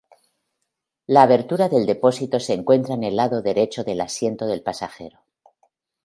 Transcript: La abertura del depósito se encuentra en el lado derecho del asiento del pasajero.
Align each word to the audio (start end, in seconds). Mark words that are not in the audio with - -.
La 1.05 1.21
abertura 1.21 1.69
del 1.69 1.85
depósito 1.85 2.39
se 2.39 2.55
encuentra 2.55 2.95
en 2.95 3.03
el 3.03 3.15
lado 3.17 3.43
derecho 3.43 3.83
del 3.83 4.01
asiento 4.01 4.47
del 4.47 4.63
pasajero. 4.63 5.19